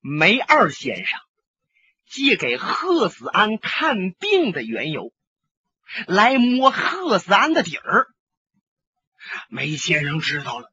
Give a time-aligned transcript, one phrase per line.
[0.00, 1.20] 梅二先生
[2.06, 5.12] 借给贺子安看病的缘由，
[6.06, 8.06] 来摸贺子安的底儿。
[9.50, 10.72] 梅先生知道了，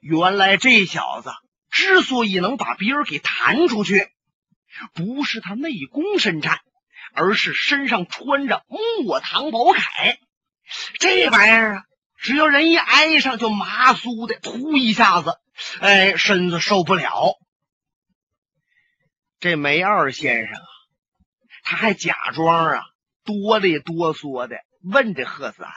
[0.00, 1.30] 原来这小子
[1.70, 4.10] 之所以能把别人给弹出去，
[4.92, 6.60] 不是他内功深湛，
[7.14, 10.18] 而是身上穿着墨堂宝铠。
[10.98, 11.84] 这玩意儿啊，
[12.18, 15.38] 只要人一挨上，就麻酥的，突一下子，
[15.80, 17.34] 哎，身子受不了。
[19.38, 20.66] 这梅二先生啊，
[21.62, 22.82] 他还假装啊
[23.24, 25.68] 哆里哆嗦的问这贺三：“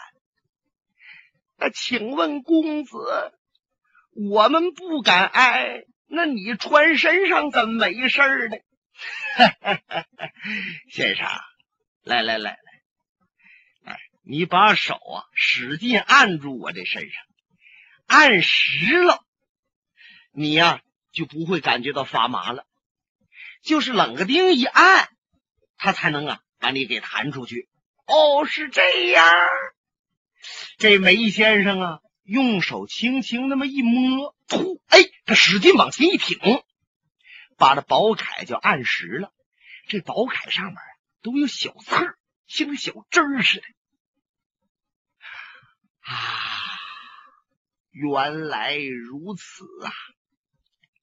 [1.58, 2.98] 那请问公子，
[4.14, 8.58] 我们不敢挨，那你穿身上怎么没事呢？”
[10.92, 11.28] 先生，
[12.04, 17.24] 来来来来，哎，你把手啊使劲按住我这身上，
[18.08, 19.26] 按实了，
[20.32, 20.82] 你呀
[21.12, 22.66] 就不会感觉到发麻了。
[23.62, 25.10] 就是冷个钉一按，
[25.78, 27.70] 他才能啊把你给弹出去。
[28.06, 29.26] 哦，是这样。
[30.78, 36.64] 这梅先生啊，用手轻轻那么一摸，突，哎，他使劲往前一挺，
[37.58, 39.34] 把这宝铠就按实了。
[39.88, 40.78] 这宝铠上面
[41.22, 43.66] 都有小刺儿像小针儿似的。
[46.00, 46.80] 啊，
[47.92, 49.92] 原来如此啊，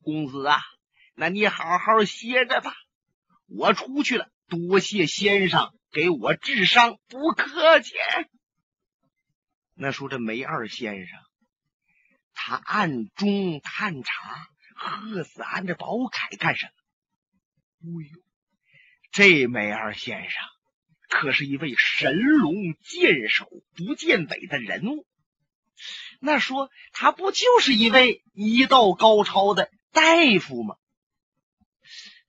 [0.03, 0.61] 公子啊。
[1.19, 2.75] 那你好好歇着吧，
[3.47, 4.28] 我出去了。
[4.48, 7.95] 多谢先生给我治伤，不客气。
[9.75, 11.19] 那说这梅二先生，
[12.34, 16.67] 他暗中探查贺子安的宝铠干什
[17.81, 18.03] 么？
[18.03, 18.22] 哎呦，
[19.11, 20.42] 这梅二先生
[21.09, 25.06] 可是一位神龙见首不见尾的人物。
[26.20, 30.03] 那说他不就是一位医道高超的大
[30.41, 30.77] 夫吗？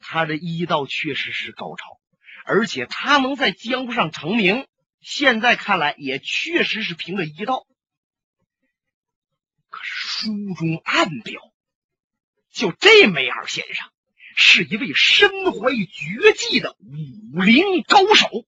[0.09, 1.99] 他的医道确实是高超，
[2.45, 4.65] 而且他能在江湖上成名，
[5.01, 7.67] 现在看来也确实是凭着医道。
[9.69, 11.41] 可是书中暗表，
[12.53, 13.91] 就这梅二先生
[14.37, 18.45] 是一位身怀绝技的武林高手。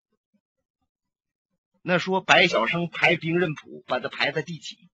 [1.82, 4.90] 那说白晓生排兵刃谱，把他排在第几？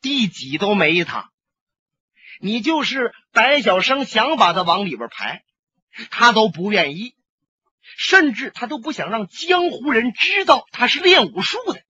[0.00, 1.30] 第几都没他。
[2.40, 5.44] 你就是白晓生想把他往里边排。
[6.10, 7.14] 他都不愿意，
[7.80, 11.82] 甚至他都不想让江湖人知道他是练武术的。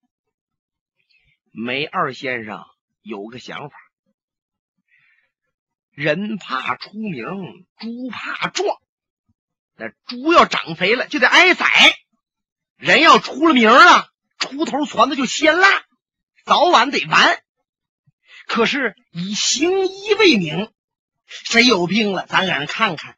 [1.52, 2.64] 梅二先生
[3.02, 3.76] 有个想法：
[5.90, 7.24] 人怕出名，
[7.78, 8.78] 猪怕壮。
[9.74, 11.66] 那猪要长肥了，就得挨宰；
[12.76, 15.84] 人要出了名了，出头传的就鲜辣，
[16.44, 17.42] 早晚得完。
[18.46, 20.72] 可是以行医为名，
[21.26, 23.16] 谁有病了，咱给人看看。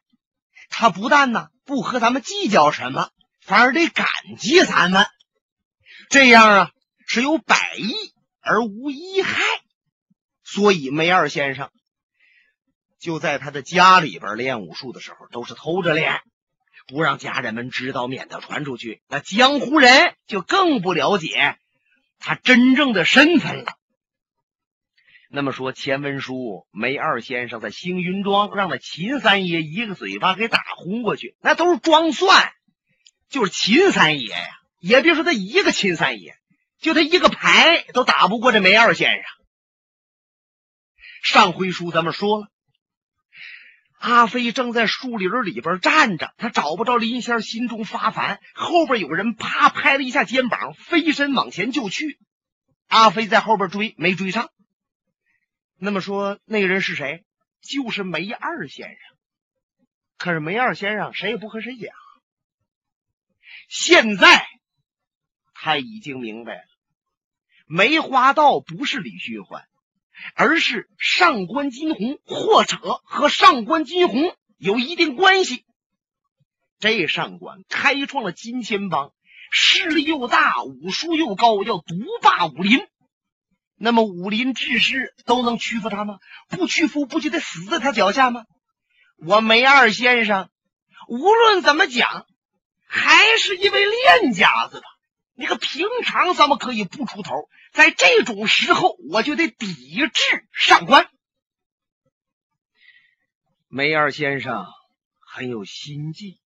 [0.77, 3.09] 他不但呢不和咱们计较什么，
[3.41, 4.05] 反而得感
[4.37, 5.07] 激咱们，
[6.09, 6.71] 这样啊
[7.07, 7.93] 是有百益
[8.41, 9.41] 而无一害。
[10.43, 11.71] 所以梅二先生
[12.99, 16.19] 就在他的家里边练武术的时候，都是偷着练，
[16.87, 21.57] 不让家人们知道，免得传出去，那江湖人就更不了解
[22.19, 23.77] 他真正的身份了。
[25.35, 32.53] 那么说，钱文书梅二先生在星云庄让那秦三爷一个嘴巴给打昏过去，那都是装蒜。
[33.27, 34.37] 就是秦三爷呀，
[34.79, 36.37] 也别说他一个秦三爷，
[36.79, 39.23] 就他一个牌都打不过这梅二先生。
[41.21, 42.47] 上回书咱们说了，
[43.99, 48.39] 阿飞正在树林里边站着，他找不着林仙，心中发烦。
[48.53, 52.19] 后边有人啪拍了一下肩膀，飞身往前就去。
[52.87, 54.49] 阿飞在后边追，没追上。
[55.77, 57.23] 那么说，那个人是谁？
[57.61, 59.17] 就是梅二先生。
[60.17, 61.93] 可是梅二先生谁也不和谁讲。
[63.67, 64.47] 现在
[65.53, 66.63] 他已经明白了，
[67.65, 69.67] 梅花道不是李寻欢，
[70.35, 75.65] 而是上官金鸿，或者和上官金鸿有一定关系。
[76.79, 79.13] 这上官开创了金钱帮，
[79.51, 82.87] 势力又大，武术又高，要独霸武林。
[83.77, 86.19] 那么武林志士都能屈服他吗？
[86.47, 88.45] 不屈服，不就得死在他脚下吗？
[89.17, 90.49] 我梅二先生
[91.07, 92.25] 无论怎么讲，
[92.85, 94.87] 还是一位练家子吧。
[95.33, 97.49] 那个平常怎么可以不出头？
[97.73, 99.67] 在这种时候，我就得抵
[100.07, 101.09] 制上官。
[103.67, 104.65] 梅二先生
[105.19, 106.39] 很有心计，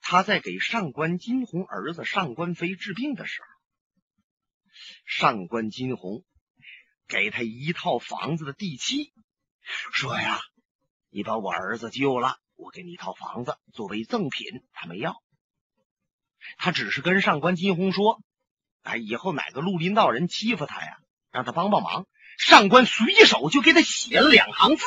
[0.00, 3.46] 他在给上官金鸿儿子上官飞治病的时候，
[5.04, 6.24] 上官金鸿。
[7.08, 9.12] 给他一套房子的地契，
[9.92, 10.40] 说呀，
[11.10, 15.22] 你把我儿子救了，我给你一套房子作为赠品，他没要，
[16.58, 18.22] 他只是跟上官金鸿说
[18.82, 20.98] ：“哎，以后哪个绿林道人欺负他呀，
[21.30, 22.06] 让他帮帮忙。”
[22.36, 24.84] 上官随手就给他写了两行字，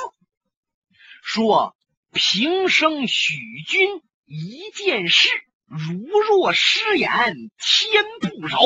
[1.23, 1.77] 说
[2.11, 5.29] ：“平生许君一件事，
[5.65, 8.59] 如若失言，天不饶。”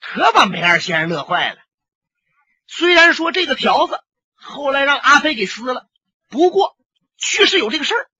[0.00, 1.65] 可把梅二先生乐坏了。
[2.76, 3.98] 虽然说这个条子
[4.34, 5.88] 后来让阿飞给撕了，
[6.28, 6.76] 不过
[7.16, 8.10] 确实有这个事儿。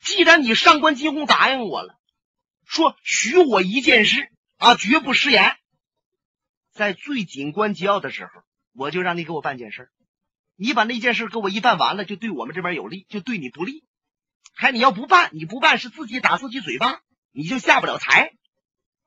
[0.00, 1.94] 既然你上官金鸿答应我了，
[2.64, 5.58] 说许我一件事啊，绝不食言，
[6.72, 8.30] 在最紧关节要的时候。
[8.74, 9.90] 我就让你给我办件事
[10.56, 13.84] 你把那件事给我一办完了，就对我们这边有利，就对你不利。
[14.54, 17.02] 还你要不办，你不办是自己打自己嘴巴，
[17.32, 18.32] 你就下不了台。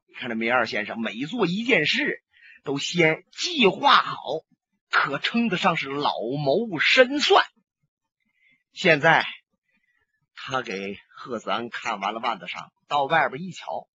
[0.08, 2.22] 你看这梅二先生每做一件事，
[2.64, 4.18] 都先计划好，
[4.92, 7.44] 可称得上是老谋深算。
[8.74, 9.26] 现在
[10.36, 13.88] 他给贺子安看完了腕子上，到外边一瞧。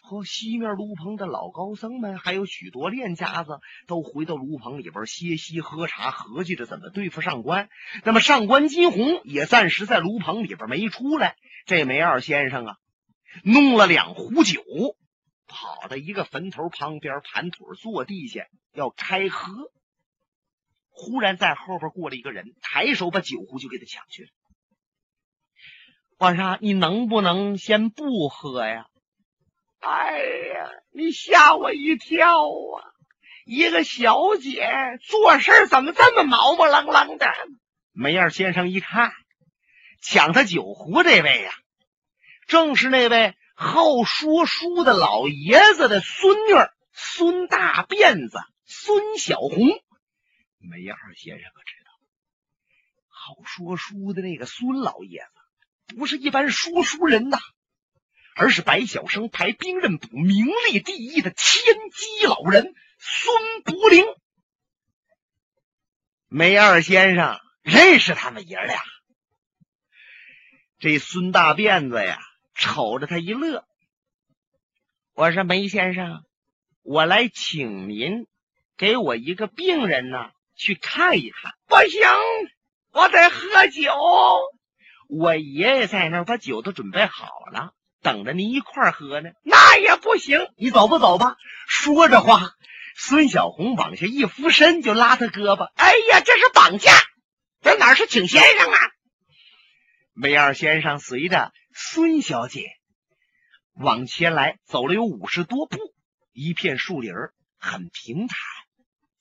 [0.00, 7.68] 和西面炉棚的老高僧们，还有许多练家子，都回到炉棚里边歇息喝茶，合计着怎么对付上官。
[8.02, 11.36] 那么上官金鸿也暂时在炉棚里边没出来。
[11.66, 12.76] 这梅二先生啊，
[13.44, 14.62] 弄了两壶酒，
[15.46, 19.70] 跑到一个坟头旁边盘腿坐地下要开喝。
[20.98, 24.28] 忽然在后边过了一个人，抬手把酒壶就给他抢去了。
[26.16, 28.86] 皇上，你能不能先不喝呀？
[29.80, 32.80] 哎呀，你吓我一跳啊！
[33.44, 34.66] 一个小姐
[35.06, 37.26] 做事怎么这么毛毛愣愣的？
[37.92, 39.12] 梅二先生一看，
[40.02, 41.52] 抢他酒壶这位呀，
[42.46, 46.52] 正是那位好说书的老爷子的孙女
[46.92, 49.78] 孙大辫子孙小红。
[50.68, 51.90] 梅二先生可知道，
[53.08, 57.38] 好说书的那个孙老爷子不是一般说书人呐。
[58.38, 64.04] 而是白晓生排兵刃部名列第一的天机老人孙伯龄，
[66.28, 68.82] 梅二先生认识他们爷俩。
[70.78, 72.20] 这孙大辫子呀，
[72.52, 73.66] 瞅着他一乐。
[75.14, 76.22] 我说梅先生，
[76.82, 78.26] 我来请您
[78.76, 81.52] 给我一个病人呢，去看一看。
[81.66, 82.00] 不行，
[82.92, 83.92] 我得喝酒。
[85.08, 87.72] 我爷爷在那儿把酒都准备好了。
[88.02, 90.48] 等着您一块喝呢，那也不行。
[90.56, 91.36] 你走不走吧？
[91.68, 92.52] 说着话，
[92.96, 95.64] 孙小红往下一俯身，就拉他胳膊。
[95.74, 96.92] 哎呀，这是绑架！
[97.62, 98.78] 这哪是请先生啊？
[100.12, 102.62] 梅二先生随着孙小姐
[103.74, 105.78] 往前来，走了有五十多步，
[106.32, 107.12] 一片树林
[107.58, 108.38] 很平坦，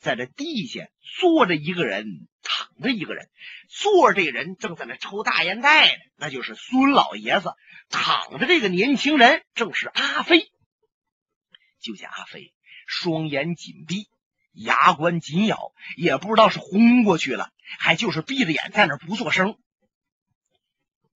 [0.06, 3.28] 在这地下坐着一个人，躺着一个人。
[3.68, 7.56] 坐着这人正在那抽大烟袋呢，那就是孙老爷子。
[7.90, 10.52] 躺着这个年轻人正是阿飞，
[11.80, 12.54] 就见阿飞
[12.86, 14.08] 双眼紧闭，
[14.54, 19.58] 牙关紧咬，也不知道是昏过去了，还就是闭着眼在那不作声。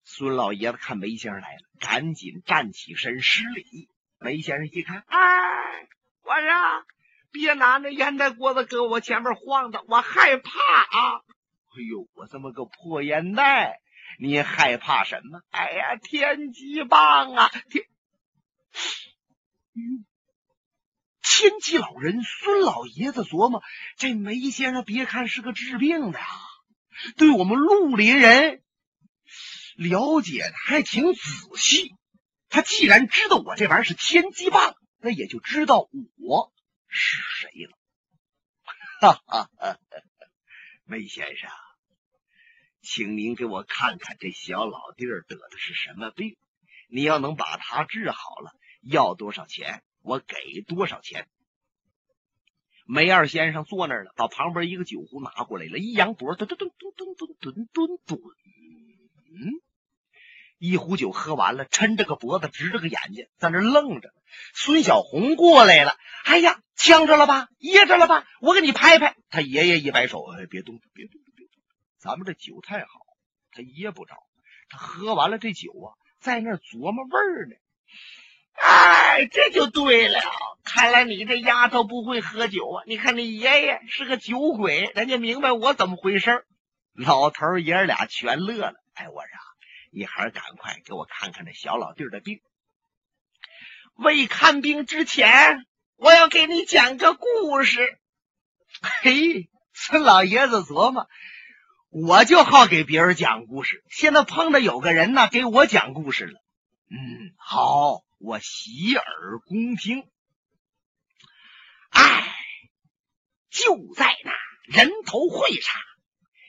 [0.04, 3.88] 孙老爷子看梅先生来了，赶紧站起身施礼。
[4.18, 5.88] 梅先生一看，哎，
[6.24, 6.86] 我说
[7.32, 11.22] 别拿那烟袋锅子搁我前面晃荡，我害怕啊！
[11.70, 13.80] 哎呦，我这么个破烟袋！
[14.20, 15.42] 你害怕什么？
[15.52, 17.50] 哎呀，天机棒啊！
[17.70, 17.86] 天，
[21.22, 23.62] 天机老人孙老爷子琢磨：
[23.98, 26.28] 这梅先生别看是个治病的啊，
[27.16, 28.64] 对我们绿林人
[29.78, 31.22] 了解的还挺仔
[31.56, 31.96] 细。
[32.50, 36.52] 他既然知道我这玩意儿是天机棒，那也就知道我
[36.90, 37.78] 是谁了。
[39.00, 39.80] 哈哈哈，
[40.84, 41.50] 梅先生。
[42.82, 46.36] 请您给我看看这小老弟儿得的是什么病？
[46.90, 51.30] 你要能把他治好了，要多少钱我给多少钱。
[52.86, 58.20] 梅二先生坐那儿了，把旁边一个酒壶拿过来了，一扬脖，吨吨吨吨吨吨吨吨，
[59.30, 59.62] 嗯，
[60.60, 64.14] 一壶酒喝完了，抻着个脖子，直着个眼睛，在那愣着。
[64.54, 68.28] 孙小红过来了，哎呀，呛着了吧，噎着了吧？
[68.42, 69.16] 我给你拍拍。
[69.30, 71.22] 他爷爷一摆手，哎，别动，别动。
[71.36, 71.54] 别动
[71.98, 72.88] 咱们这酒太好，
[73.52, 74.16] 他噎不着。
[74.70, 77.56] 他喝完了这酒啊，在那琢磨味儿呢。
[78.62, 80.20] 哎，这就对了。
[80.64, 82.84] 看来你这丫头不会喝酒啊！
[82.86, 86.46] 你看你爷爷是个酒鬼，人家明白我怎么回事。
[86.94, 88.76] 老头爷儿俩全乐了。
[88.94, 89.32] 哎，我说
[89.92, 92.42] 你还是赶快给我看看这小老弟的病。
[93.96, 95.66] 未看病之前，
[95.96, 98.00] 我要给你讲个故事。
[99.02, 101.08] 嘿，孙老爷子琢磨。
[101.92, 106.40] 我就好给别人讲故事，现在碰到有个人呢，给我讲故事了。
[106.92, 110.08] 嗯，好，我洗耳恭听。
[111.90, 112.36] 哎，
[113.50, 114.32] 就在那
[114.66, 115.82] 人头会上，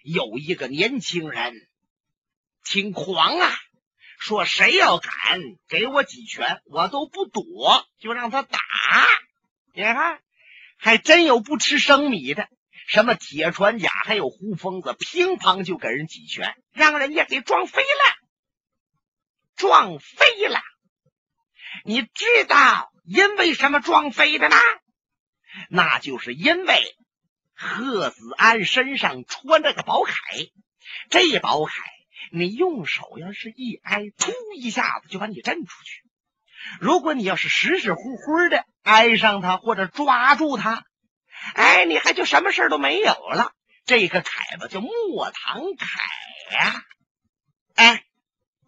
[0.03, 1.55] 有一个年轻人
[2.71, 3.53] 挺狂啊，
[4.21, 8.61] 说谁要敢给我几拳，我都不躲，就让他打。
[9.75, 10.21] 你看，
[10.79, 12.49] 还真有不吃生米的。
[12.87, 18.29] 什么铁船甲，还有胡疯子，乒乓就给人几拳，让人家给撞飞了，
[19.57, 20.61] 撞飞了。
[21.85, 24.57] 你知道因为什么撞飞的呢？
[25.71, 26.97] 那就是因为
[27.53, 30.53] 贺子安身上穿着个宝铠，
[31.11, 31.71] 这宝铠
[32.31, 36.03] 你用手要是一挨，突一下子就把你震出去。
[36.79, 40.85] 如果你要是实实乎乎的挨上他，或者抓住他。
[41.55, 43.53] 哎，你还就什么事都没有了。
[43.87, 46.85] 这个凯子叫莫唐凯呀。
[47.75, 48.05] 哎，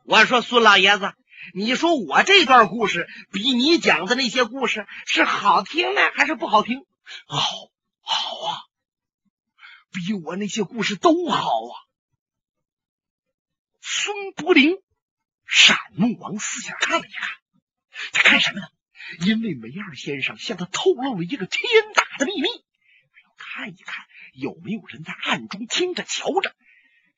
[0.05, 1.13] 我说孙老爷子，
[1.55, 6.87] 你说我这段故事比你讲的那些故事是好听呢，还是不好听？
[7.27, 7.39] 好，
[8.01, 8.57] 好啊，
[9.93, 11.75] 比我那些故事都好啊。
[13.95, 14.79] 孙伯龄
[15.47, 17.29] 闪目往四下看了一看，
[18.15, 18.67] 他看什么呢？
[19.21, 21.61] 因为梅二先生向他透露了一个天
[21.95, 26.57] 大的秘密，要看一看有没有人在暗中听着瞧着。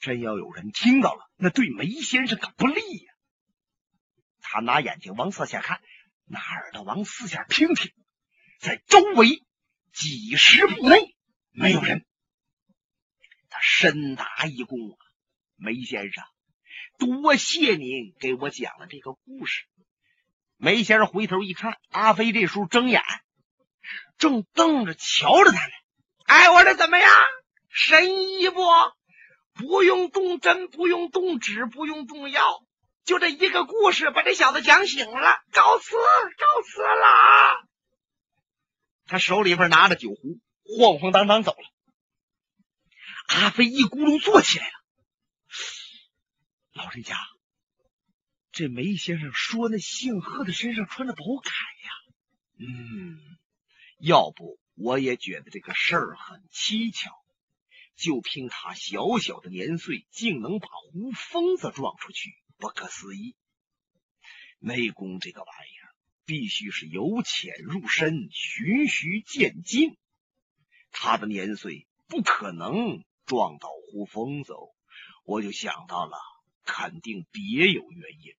[0.01, 3.15] 真要有人听到了，那对梅先生可不利呀。
[4.41, 5.81] 他拿眼睛往四下看，
[6.25, 7.93] 拿耳朵往四下听听，
[8.59, 9.45] 在周围
[9.93, 11.15] 几十步内
[11.53, 12.05] 没有人。
[13.49, 14.99] 他深打一躬啊
[15.55, 16.25] ：“梅先生，
[17.07, 19.65] 多谢您给我讲了这个故事。”
[20.57, 23.03] 梅先生回头一看，阿飞这时候睁眼，
[24.19, 25.73] 正瞪着瞧着他呢。
[26.25, 27.11] 哎，我说怎么样？
[27.69, 28.63] 神医不？
[29.53, 32.43] 不用动针，不用动纸，不用动药，
[33.05, 35.43] 就这一个故事，把这小子讲醒了。
[35.53, 37.67] 告辞，告辞了啊。
[39.07, 40.41] 他手里边拿着酒壶，
[40.79, 41.69] 晃晃荡荡走了。
[43.27, 44.84] 阿飞一咕噜坐起来了。
[46.75, 47.17] 老人家。
[48.53, 51.91] 这梅先生说：“那姓贺的身上穿着宝铠呀。”
[52.59, 53.19] 嗯，
[53.99, 57.11] 要不我也觉得这个事儿很蹊跷。
[57.97, 63.37] 就凭他小小的年岁，竟能把胡疯子撞出去，不可思议。
[64.59, 69.97] 内功这个玩意儿，必须是由浅入深，循序渐进。
[70.91, 74.55] 他的年岁不可能撞到胡疯子，
[75.25, 76.17] 我就想到了，
[76.65, 78.35] 肯定别有原因。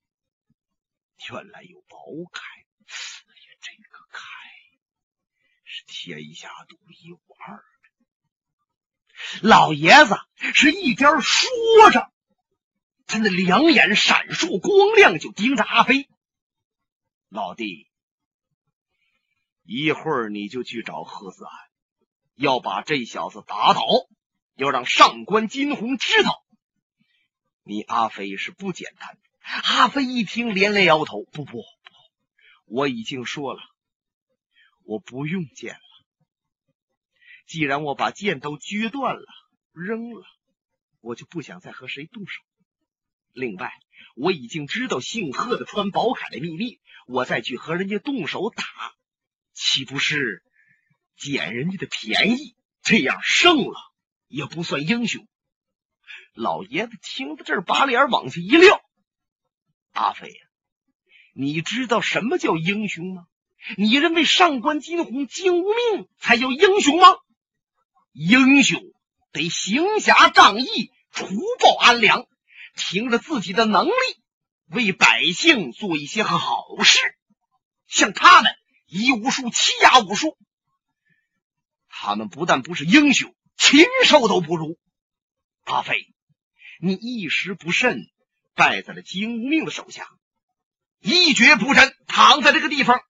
[1.29, 4.19] 原来有宝铠，哎呀，这个铠
[5.63, 7.63] 是天下独一无二的。
[9.41, 10.15] 老爷子
[10.53, 11.49] 是一边说
[11.91, 12.11] 着，
[13.07, 16.07] 他那两眼闪烁光亮，就盯着阿飞。
[17.29, 17.89] 老弟，
[19.63, 21.51] 一会儿你就去找贺子安，
[22.35, 23.81] 要把这小子打倒，
[24.55, 26.44] 要让上官金鸿知道，
[27.67, 29.17] 你阿飞是不简单。
[29.41, 31.63] 阿飞一听，连连摇头：“不不不，
[32.65, 33.61] 我已经说了，
[34.83, 35.79] 我不用剑了。
[37.47, 39.25] 既然我把剑都撅断了，
[39.71, 40.23] 扔了，
[41.01, 42.39] 我就不想再和谁动手。
[43.33, 43.73] 另外，
[44.15, 48.63] 我已经知道姓贺的穿宝铠的秘密，我再去和人家动手打，
[49.53, 50.43] 岂不是
[51.17, 52.55] 捡人家的便宜？
[52.83, 53.75] 这样胜了
[54.27, 55.27] 也不算英雄。”
[56.35, 58.81] 老爷子听到这儿，把脸往下一撂。
[59.93, 60.41] 阿飞呀，
[61.33, 63.25] 你知道什么叫英雄吗？
[63.77, 67.07] 你认为上官金虹、金无命才叫英雄吗？
[68.11, 68.81] 英雄
[69.31, 71.25] 得行侠仗义、除
[71.59, 72.27] 暴安良，
[72.75, 73.91] 凭着自己的能力
[74.67, 76.99] 为百姓做一些好事。
[77.87, 78.51] 像他们
[78.87, 80.37] 以武术欺压武术，
[81.87, 84.77] 他们不但不是英雄，禽兽都不如。
[85.63, 86.13] 阿飞，
[86.79, 88.09] 你一时不慎。
[88.57, 90.07] 败在了金无命的手下，
[91.01, 93.01] 一蹶不振，躺在这个地方，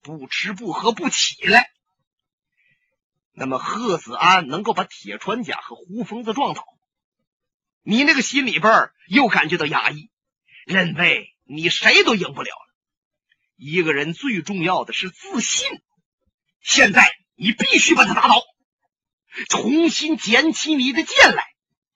[0.00, 1.70] 不吃不喝不起来。
[3.34, 6.64] 那么贺子安能够把铁船甲和胡疯子撞倒，
[7.82, 10.08] 你那个心里边又感觉到压抑，
[10.64, 12.74] 认为你谁都赢不了了。
[13.54, 15.68] 一个人最重要的是自信，
[16.62, 18.42] 现在你必须把他打倒，
[19.50, 21.44] 重新捡起你的剑来。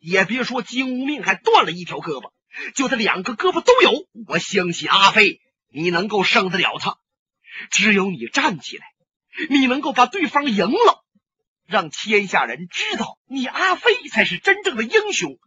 [0.01, 2.33] 也别说金无命还断了一条胳膊。
[2.75, 6.99] 就他两个胳膊都有，我相信阿飞，你能够胜得了他。
[7.71, 8.87] 只有你站起来，
[9.49, 11.05] 你能够把对方赢了，
[11.67, 15.39] 让天下人知道你阿飞才是真正的英雄，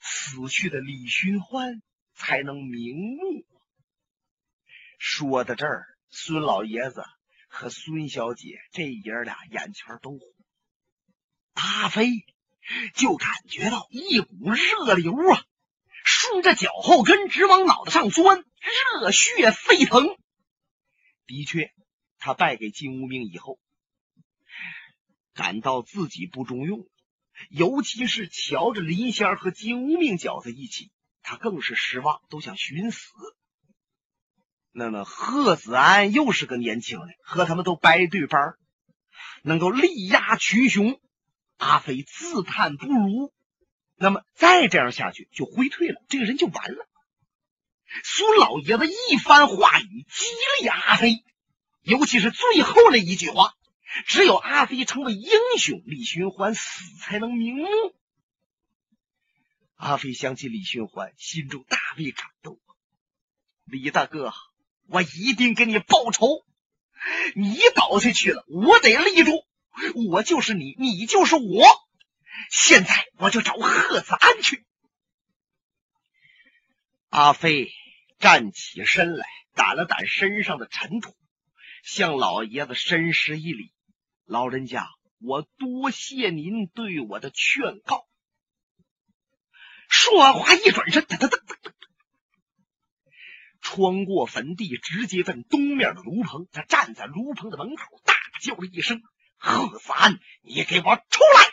[0.00, 1.82] 死去的李寻欢
[2.14, 3.44] 才能瞑目。
[4.98, 7.02] 说到这儿，孙老爷子
[7.48, 10.20] 和孙小姐这爷俩眼圈都红，
[11.54, 12.24] 阿飞
[12.94, 15.44] 就感觉到一股热流啊，
[16.04, 18.44] 顺着脚后跟直往脑袋上钻，
[18.98, 20.16] 热血沸腾。
[21.26, 21.72] 的确，
[22.18, 23.58] 他败给金无命以后，
[25.34, 26.86] 感到自己不中用。
[27.50, 33.10] 尤其是瞧着林仙儿和金无命搅在一起，他更是失望，都想寻死。
[34.70, 38.54] 那么贺子安又是个年轻人，和他们都掰对班，
[39.42, 41.00] 能够力压群雄。
[41.56, 43.32] 阿飞自叹不如。
[43.96, 46.88] 那么再这样下去就回退了，这个人就完了。
[48.02, 50.24] 孙老爷子一番话语激
[50.62, 51.22] 励阿飞，
[51.82, 53.54] 尤其是最后那一句话。
[54.06, 57.94] 只有阿飞成为英雄，李寻欢死才能瞑目。
[59.76, 62.58] 阿飞想起李寻欢，心中大为感动。
[63.64, 64.32] 李大哥，
[64.88, 66.44] 我一定给你报仇！
[67.36, 69.46] 你倒下去了，我得立住。
[70.10, 71.64] 我就是你，你就是我。
[72.50, 74.64] 现在我就找贺子安去。
[77.08, 77.70] 阿飞
[78.18, 81.14] 站起身来，掸了掸身上的尘土，
[81.84, 83.72] 向老爷子深施一礼。
[84.24, 84.88] 老人家，
[85.20, 88.06] 我多谢您对我的劝告。
[89.88, 91.72] 说完话，一转身，噔噔噔噔噔，
[93.60, 96.48] 穿过坟地，直接奔东面的炉棚。
[96.50, 99.02] 他站在炉棚的门口，大叫了一声
[99.44, 101.50] ：“贺子安，你给我出来！”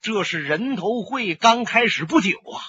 [0.00, 2.62] 这是人头会刚开始不久啊，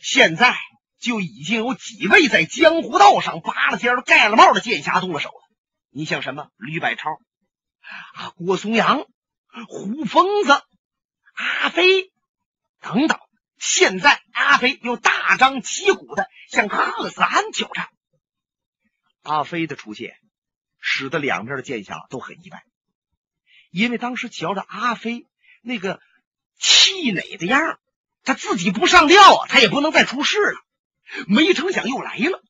[0.00, 0.56] 现在
[1.00, 5.48] 就已经有几位在江湖道上拔了尖、盖了帽的剑侠动了手了。
[5.90, 6.50] 你像什么？
[6.56, 7.10] 吕百超。
[8.14, 9.04] 啊、郭松阳、
[9.66, 10.62] 胡疯子、
[11.34, 12.12] 阿飞。
[12.80, 13.18] 等等，
[13.58, 17.88] 现在阿飞又大张旗鼓的向贺子安挑战。
[19.22, 20.16] 阿飞的出现，
[20.90, 22.62] 使得两边的剑侠都很意外，
[23.70, 25.26] 因为当时瞧着阿飞
[25.60, 26.00] 那个
[26.58, 27.78] 气馁的样
[28.24, 30.58] 他自己不上吊啊，他也不能再出事了。
[31.26, 32.42] 没成想又来了。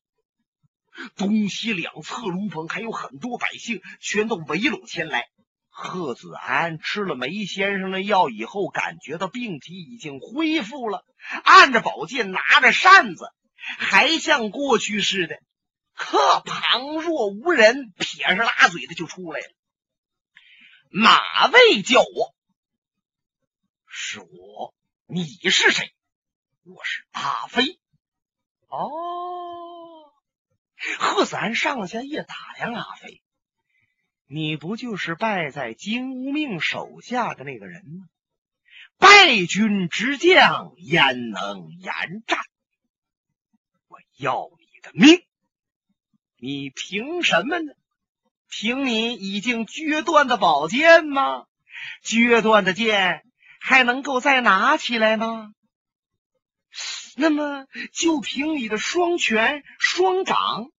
[1.17, 5.27] 东西两侧炉棚还有很多百姓，全都围拢前来。
[5.69, 11.03] 贺子安吃了梅先生的药以后，感觉到病体已经恢复了，
[11.43, 13.25] 按着宝剑，拿着扇子，
[13.77, 15.39] 还像过去似的，
[15.99, 19.53] 可旁若无人，撇着拉嘴的就出来了。
[20.91, 22.33] 哪位叫我？
[23.85, 24.73] 是我。
[25.07, 25.93] 你是谁？
[26.63, 27.81] 我是阿飞。
[28.69, 30.13] 哦。
[30.99, 33.21] 贺子安上下一打量阿飞，
[34.25, 38.07] 你不就是败在金无命手下的那个人吗？
[38.97, 42.39] 败军之将焉能言战？
[43.89, 45.25] 我要你的命！
[46.41, 47.73] 你凭什么呢？
[48.49, 51.45] 凭你已经决断的宝剑吗？
[52.01, 53.23] 决断的剑
[53.59, 55.53] 还能够再拿起来吗？
[57.15, 60.71] 那么就凭你的双拳双掌，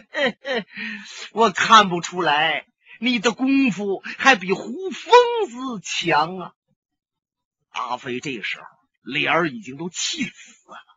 [1.32, 2.66] 我看不出来
[3.00, 5.14] 你的功夫还比胡疯
[5.48, 6.52] 子强啊！
[7.70, 8.66] 阿飞这时候
[9.02, 10.95] 脸儿已经都气死了。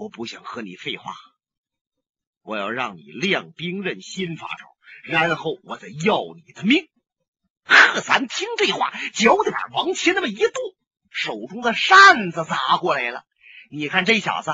[0.00, 1.12] 我不想和你废话，
[2.40, 4.64] 我要让你亮兵刃新法招，
[5.04, 6.88] 然后我再要你的命。
[7.64, 10.52] 贺三听这话，脚底板往前那么一跺。
[11.10, 13.26] 手中的扇子砸过来了，
[13.70, 14.52] 你看这小子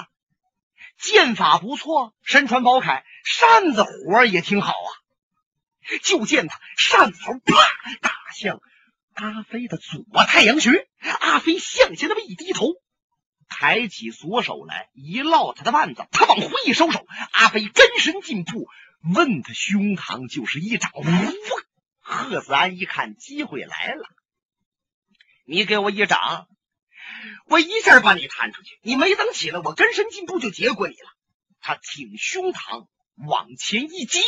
[0.98, 4.90] 剑法不错，身穿宝铠，扇子活也挺好啊。
[6.02, 7.54] 就见他扇子头啪
[8.00, 8.60] 打向
[9.14, 10.88] 阿飞的左太阳穴，
[11.20, 12.72] 阿飞向前那么一低头，
[13.48, 18.68] 抬起左手来一落他的腕子，他往回一收手，阿飞根身进步，
[19.14, 20.90] 问他胸膛就是一掌。
[20.92, 21.02] 呼
[22.00, 24.04] 贺子安一看机会来了。
[25.44, 26.48] 你给我一掌，
[27.46, 28.78] 我一下把你弹出去。
[28.82, 31.08] 你没等起来，我根深进步就结果你了。
[31.60, 32.86] 他挺胸膛
[33.26, 34.20] 往前一接，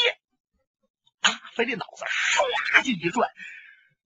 [1.21, 3.31] 阿飞的脑子唰就一转。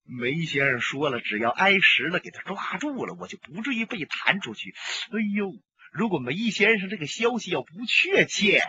[0.05, 4.75] 梅先生说了，只要挨实了，给他抓住了，我就不至于被弹出去。
[5.11, 5.53] 哎呦，
[5.93, 8.63] 如果梅先生这个消息要不确切，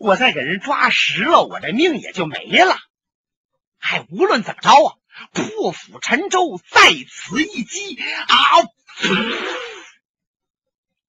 [0.00, 2.76] 我再给人抓实了，我这命也就没了。
[3.78, 4.98] 还无论怎么着啊！
[5.32, 7.96] 破釜沉舟，在此一击！
[8.00, 8.36] 啊！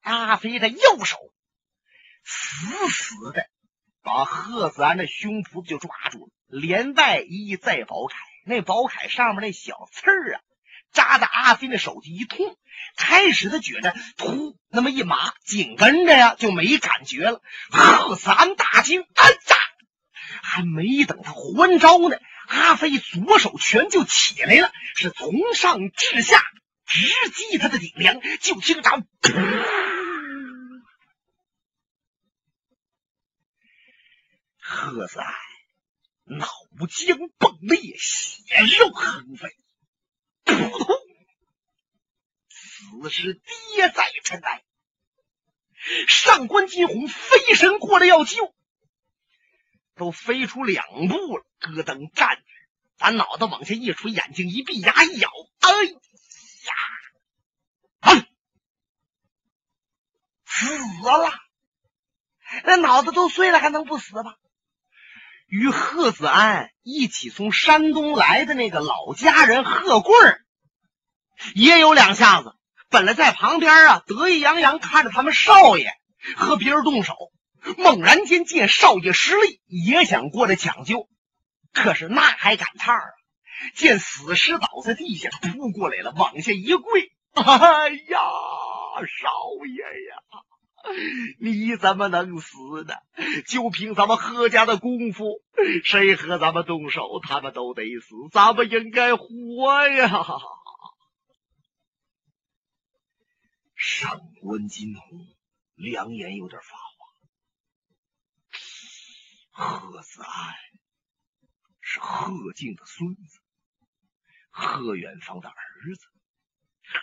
[0.02, 1.18] 阿飞的右手
[2.24, 3.46] 死死的
[4.02, 8.14] 把贺子安的胸脯子就抓住了，连带衣再宝铠，
[8.50, 10.42] 那宝铠上面那小刺儿啊，
[10.92, 12.58] 扎在阿飞的手机一痛。
[12.98, 17.44] 开始他觉着突那么一麻，紧跟着呀就没感觉了。
[17.70, 19.58] 贺子安大惊，哎呀！
[20.42, 26.42] 还没等他还招呢，阿飞左手拳就起来了，是从上至下
[26.86, 28.20] 直击他的顶梁。
[28.40, 29.06] 就听着，
[34.60, 35.34] 贺子安
[36.30, 36.48] 脑
[36.88, 39.56] 浆迸裂，血肉横飞，
[40.46, 40.96] 扑通！
[42.50, 44.64] 此时跌在尘埃。
[46.08, 48.54] 上官金鸿飞身过来要救。
[49.96, 52.42] 都飞出两步了，咯噔站着，
[52.98, 55.70] 把脑袋往下一垂，眼睛一闭，牙一咬，哎
[56.66, 56.74] 呀，
[60.46, 60.72] 死
[61.06, 61.34] 了！
[62.64, 64.38] 那脑子都碎了，还能不死吗？
[65.50, 70.46] 与贺子安一起从山东来的那个老家人贺贵儿
[71.56, 72.54] 也有两下子，
[72.90, 75.92] 本来在旁边啊，得意洋洋看着他们少爷
[76.36, 77.16] 和别人动手。
[77.78, 81.10] 猛然间见少爷失利，也想过来抢救，
[81.74, 83.04] 可是那还赶趟啊？
[83.76, 88.20] 见死尸倒在地下，扑过来了，往下一跪：“哎呀，
[89.02, 89.30] 少
[89.68, 90.16] 爷呀，
[91.40, 92.94] 你怎么能死呢？
[93.48, 95.42] 就凭咱们贺家的功夫，
[95.84, 100.10] 谁和咱们动手，他们都得死，咱们应该活呀！”
[103.76, 105.28] 上官金童
[105.76, 106.78] 两眼有点发。
[109.52, 110.54] 贺子安
[111.82, 113.40] 是贺静的孙子，
[114.50, 116.06] 贺远方的儿子。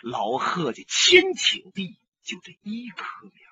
[0.01, 3.46] 老贺家千顷地就这一棵苗，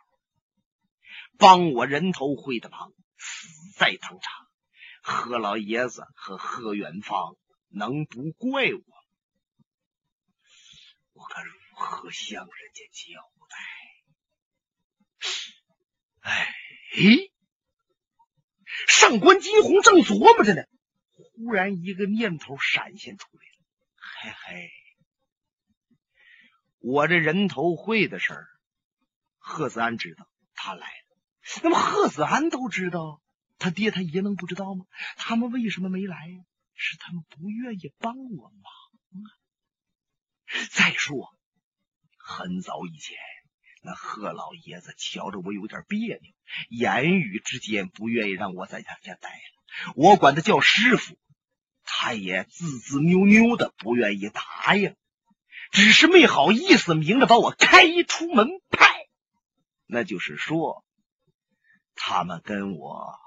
[1.38, 4.48] 帮我人头会的忙，死在当场。
[5.02, 7.36] 贺老爷子和贺远方
[7.70, 8.84] 能不怪我？
[11.14, 13.58] 我该如何向人家交代？
[16.22, 16.56] 哎。
[18.88, 20.64] 上官金鸿正琢磨着呢，
[21.12, 23.58] 忽然一个念头闪现出来了。
[23.98, 24.72] 嘿嘿，
[26.80, 28.48] 我这人头会的事儿，
[29.38, 31.05] 贺子安知道，他来了。
[31.64, 33.22] 那么贺子安都知道，
[33.58, 34.86] 他爹他爷能不知道吗？
[35.18, 36.44] 他们为什么没来呀？
[36.74, 39.28] 是他们不愿意帮我忙啊。
[40.72, 41.36] 再说，
[42.18, 43.18] 很早以前。
[43.82, 46.34] 那贺老爷子瞧着我有点别扭，
[46.70, 49.94] 言语之间不愿意让我在他家待了。
[49.96, 51.18] 我管他叫师傅，
[51.84, 54.96] 他也自自扭扭的不愿意答应，
[55.72, 59.08] 只是没好意思明着把我开出门派。
[59.86, 60.85] 那就是说，
[62.08, 63.18] 他们跟我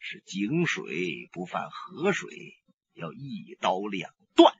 [0.00, 2.28] 是井水不犯河水，
[2.92, 4.52] 要一刀两断。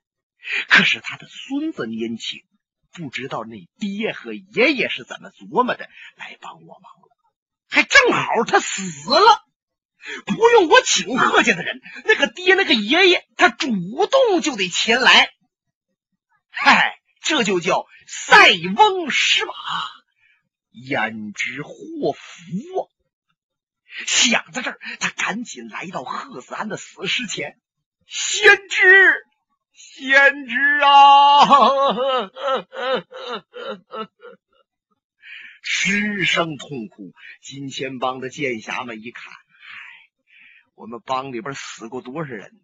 [0.68, 2.44] 可是他的孙子年轻。
[2.92, 7.08] 不知道那爹和爷爷是怎么琢磨的来帮我忙了，
[7.68, 9.44] 还正好他死了，
[10.24, 15.28] 不用我请贺家的人，那个爹那个爷爷他主动就得前来。
[16.50, 19.52] 嗨，这就叫塞翁失马，
[20.70, 21.72] 焉知祸
[22.12, 22.85] 福啊。
[24.06, 27.58] 想到这儿，他赶紧来到贺子安的死尸前，
[28.06, 29.24] 先知。
[29.78, 32.30] 先知啊！
[35.62, 37.12] 失声痛哭。
[37.42, 39.34] 金钱帮的剑侠们一看，
[40.74, 42.60] 我们帮里边死过多少人呢？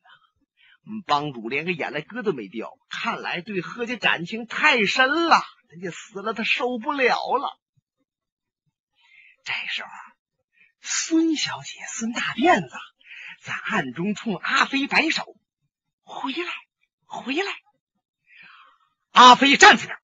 [0.87, 5.43] 我们帮主连个眼泪疙瘩没掉，看来对贺家感情太深了。
[5.69, 7.61] 人家死了，他受不了了。
[9.45, 9.89] 这时候，
[10.83, 12.75] 孙小姐孙大辫子
[13.43, 15.37] 在暗中冲阿飞摆手
[16.05, 16.53] ：“回来。”
[17.15, 17.53] 回来，
[19.11, 20.01] 阿飞站在那儿。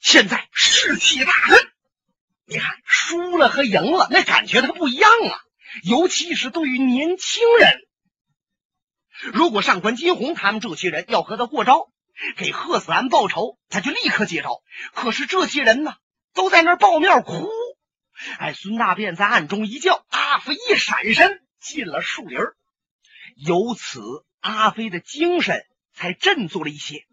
[0.00, 1.70] 现在士气大振，
[2.46, 5.38] 你看输了和赢了，那感觉他不一样啊。
[5.82, 7.78] 尤其是对于年轻人，
[9.34, 11.92] 如果上官金鸿他们这些人要和他过招，
[12.38, 14.62] 给贺子安报仇，他就立刻接招。
[14.94, 15.94] 可是这些人呢，
[16.32, 17.50] 都在那儿抱面哭。
[18.38, 22.38] 哎，孙大便在暗中一叫，阿飞一闪身进了树林
[23.36, 24.00] 由此，
[24.40, 25.64] 阿飞的精神。
[25.96, 27.06] 才振作了一些。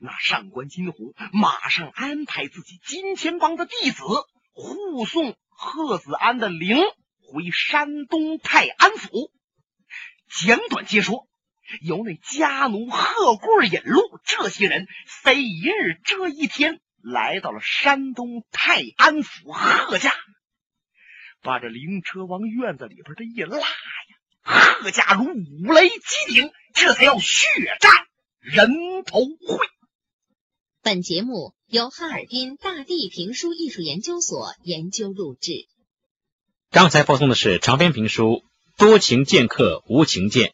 [0.00, 4.02] 那上官金鸿马上安排自己金钱帮的弟子
[4.52, 6.76] 护送贺子安的灵
[7.20, 9.30] 回山东泰安府。
[10.28, 11.28] 简短接说，
[11.82, 20.12] 由那家奴贺贵引路，这些人非一日遮一天来到了山东泰安府贺家，
[21.42, 26.50] 把这灵车往院子里边这一拉呀，贺家如五雷击顶。
[26.72, 27.46] 这才要血
[27.78, 27.92] 战
[28.40, 28.68] 人
[29.06, 29.64] 头会。
[30.82, 35.68] 本节目由哈尔滨大地评书艺术研究所研究录制。
[36.72, 38.24] 刚才播送的是长篇评书
[38.76, 40.48] 《多情剑客无情剑》，